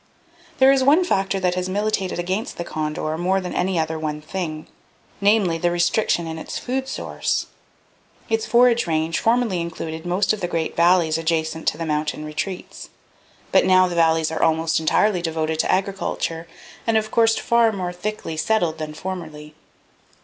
[0.57, 4.19] "There is one factor that has militated against the condor more than any other one
[4.19, 4.65] thing;
[5.23, 7.45] namely, the restriction in its food source.
[8.27, 12.89] Its forage range formerly included most of the great valleys adjacent to its mountain retreats.
[13.51, 16.47] But now the valleys are almost entirely devoted to agriculture,
[16.87, 19.53] and of course far more thickly settled than formerly.